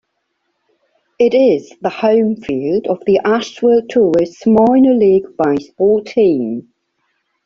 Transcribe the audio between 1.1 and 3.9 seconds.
It is the home field of the Asheville